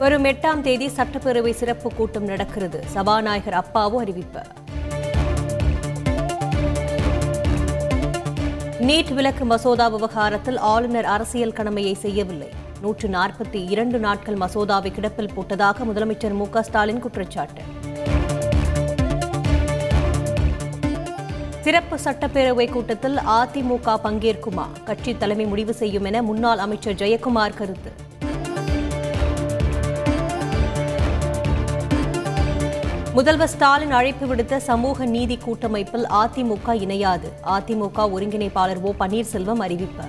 [0.00, 2.82] வரும் எட்டாம் தேதி சட்டப்பேரவை சிறப்பு கூட்டம் நடக்கிறது.
[2.86, 4.42] சபாநாயகர் அப்பாவு அறிவிப்பு.
[8.80, 12.48] நீட் விலக்கு மசோதா விவகாரத்தில் ஆளுநர் அரசியல் கடமையை செய்யவில்லை.
[12.80, 17.62] நூற்று நாற்பத்தி இரண்டு நாட்கள் மசோதாவை கிடப்பில் போட்டதாக முதலமைச்சர் மு ஸ்டாலின் குற்றச்சாட்டு.
[21.60, 24.68] சிறப்பு சட்டப்பேரவை கூட்டத்தில் அதிமுக பங்கேற்குமா?
[24.84, 28.08] கட்சி தலைமை முடிவு செய்யும் என முன்னாள் அமைச்சர் ஜெயக்குமார் கருத்து.
[33.14, 37.32] முதல்வர் ஸ்டாலின் அழைப்பு விடுத்த சமூக நீதி கூட்டமைப்பில் அதிமுக இணையாது.
[37.44, 40.04] அதிமுக ஒருங்கிணைப்பாளர் ஓ பன்னீர்செல்வம் அறிவிப்பு.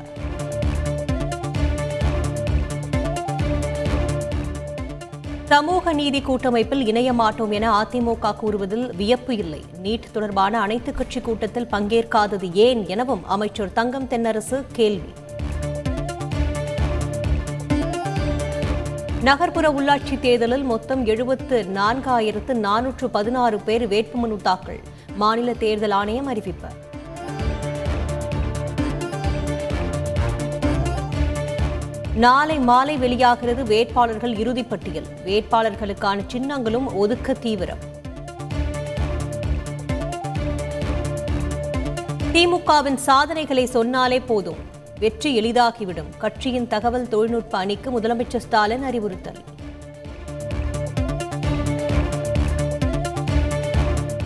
[5.45, 9.61] சமூக நீதி கூட்டமைப்பில் இணைய மாட்டோம் என அதிமுக கூறுவதில் வியப்பு இல்லை.
[9.83, 15.13] நீட் தொடர்பான அனைத்துக் கட்சி கூட்டத்தில் பங்கேற்காதது ஏன் எனவும் அமைச்சர் தங்கம் தென்னரசு கேள்வி.
[19.23, 24.79] நகர்ப்புற உள்ளாட்சி தேர்தலில் மொத்தம் எழுபத்து நான்காயிரத்து நானூற்று பதினாறு பேர் வேட்புமனு தாக்கல்.
[25.15, 26.67] மாநில தேர்தல் ஆணையம் அறிவிப்பு.
[32.15, 37.77] நாளை மாலை வெளியாகிறது வேட்பாளர்கள் இறுதிப்பட்டியல் வேட்பாளர்களுக்கான சின்னங்களும் ஒதுக்க தீவிரம்.
[42.33, 44.70] திமுகவின் சாதனைகளை சொன்னாலே போதும்.
[45.01, 46.09] வெற்றி எளிதாகிவிடும்.
[46.17, 49.39] கட்சியின் தகவல் தொழில்நுட்ப அணிக்கு முதலமைச்சர் ஸ்டாலின் அறிவுறுத்தல்.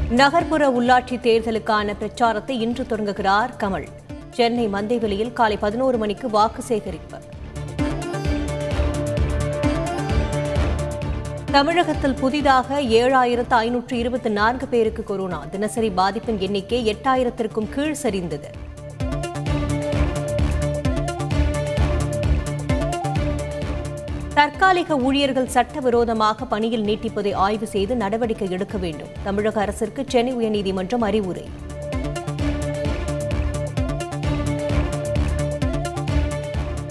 [0.09, 3.87] நகர்ப்புற உள்ளாட்சி தேர்தலுக்கான பிரச்சாரத்தை இன்று தொடங்குகிறார் கமல்.
[4.29, 7.19] சென்னை மந்தைவெளியில் காலை பதினோரு மணிக்கு வாக்கு சேகரிப்பு.
[11.51, 15.45] தமிழகத்தில் புதிதாக ஏழாயிரத்து ஐநூற்று இருபத்தி நான்கு பேருக்கு கொரோனா.
[15.45, 18.51] தினசரி பாதிப்பின் எண்ணிக்கை எட்டாயிரத்திற்கும் கீழ் சரிந்தது.
[24.37, 29.11] தற்காலிக ஊழியர்கள் சட்டவிரோதமாக பணியில் நீட்டிப்பதை ஆய்வு செய்து நடவடிக்கை எடுக்க வேண்டும்.
[29.23, 31.45] தமிழக அரசிற்கு சென்னை உயர்நீதிமன்றம் அறிவுரை.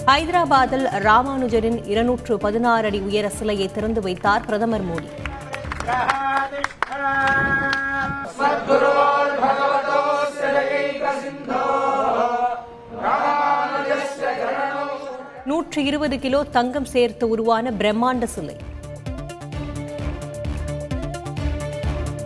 [0.05, 5.09] ஹைதராபாத்தில் ராமானுஜரின் இருநூற்று பதினாறு அடி உயர சிலையை திறந்து வைத்தார் பிரதமர் மோடி.
[15.75, 18.53] நூற்று இருபது கிலோ தங்கம் சேர்த்து உருவான பிரம்மாண்ட சிலை.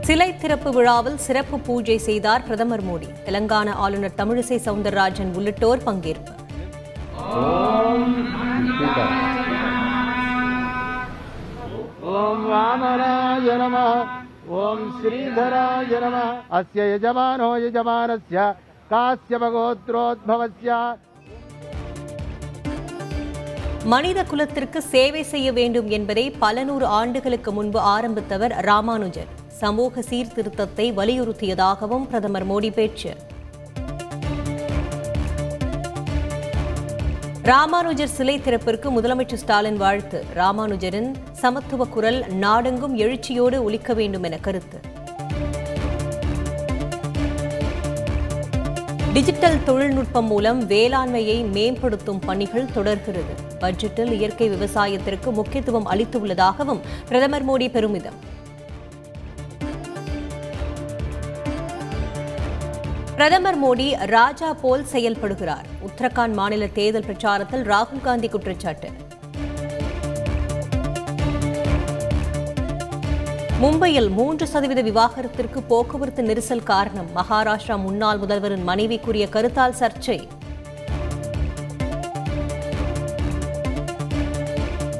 [0.07, 3.09] சிலை திறப்பு விழாவில் சிறப்பு பூஜை செய்தார் பிரதமர் மோடி.
[3.25, 6.33] தெலங்கானா ஆளுநர் தமிழிசை சவுந்தரராஜன் உள்ளிட்டோர் பங்கேற்பு.
[12.19, 13.77] ஓம் வாமராய நம
[14.61, 15.91] ஓம் ஸ்ரீதராய
[23.91, 29.29] மனித குலத்திற்கு சேவை செய்ய வேண்டும் என்பதை பல நூறு ஆண்டுகளுக்கு முன்பு ஆரம்பித்தவர் ராமானுஜர்.
[29.47, 33.15] சமூக சீர்திருத்தத்தை வலியுறுத்தியதாகவும் பிரதமர் மோடி பேச்சு.
[37.41, 40.25] ராமானுஜர் சிலை திறப்பிற்கு முதலமைச்சர் ஸ்டாலின் வாழ்த்து.
[40.35, 44.88] ராமானுஜரின் சமத்துவ குரல் நாடெங்கும் எழுச்சியோடு ஒலிக்க வேண்டும் என கருத்து.
[49.13, 53.33] டிஜிட்டல் தொழில்நுட்பம் மூலம் வேளாண்மையை மேம்படுத்தும் பணிகள் தொடர்கிறது.
[53.59, 58.13] பட்ஜெட்டில் இயற்கை விவசாயத்திற்கு முக்கியத்துவம் அளித்துள்ளதாகவும் பிரதமர் மோடி பெருமிதம்.
[63.15, 65.65] பிரதமர் மோடி ராஜா போல் செயல்படுகிறார்.
[65.87, 68.89] உத்தரகாண்ட் மாநில தேர்தல் பிரச்சாரத்தில் ராகுல் காந்தி குற்றச்சாட்டு.
[73.61, 77.07] மும்பையில் மூன்று சதவீத விவாகரத்திற்கு போக்குவரத்து நெரிசல் காரணம்.
[77.15, 80.27] மகாராஷ்டிரா முன்னாள் முதல்வரின் மனைவி கூறிய கருத்தால் சர்ச்சை.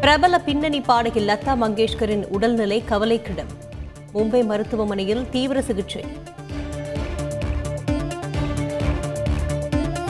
[0.02, 3.54] பிரபல பின்னணி பாடகி லதா மங்கேஷ்கரின் உடல்நிலை கவலைக்கிடம்.
[4.14, 6.06] மும்பை மருத்துவமனையில் தீவிர சிகிச்சை.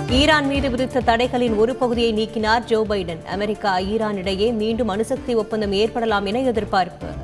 [0.09, 3.25] ஈரான் மீது விதித்த தடைகளின் ஒரு பகுதியை நீக்கினார் ஜோ பைடன்.
[3.25, 7.18] அமெரிக்கா ஈரான் இடையே மீண்டும் அணுசக்தி ஒப்பந்தம் ஏற்படலாம் என எதிர்பார்ப்பு.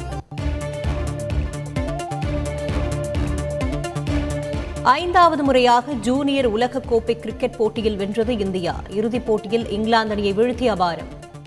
[4.86, 8.82] ஐந்தாவது முறையாக ஜூனியர் உலகக்கோப்பை கிரிக்கெட் போட்டியில் வென்றது இந்தியா.
[8.90, 11.40] இறுதிப் போட்டியில் இங்கிலாந்து அணியை வீழ்த்திய அபாரம்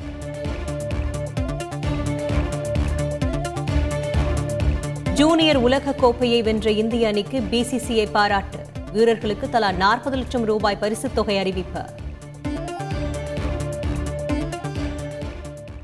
[5.15, 8.59] ஜூனியர் உலகக் கோப்பையை வென்ற இந்திய அணிக்கு பிசிசிஐ பாராட்டு.
[8.93, 11.85] வீரர்களுக்கு தலா நாற்பது லட்சம் ரூபாய் பரிசுத் தொகை அறிவிப்பு.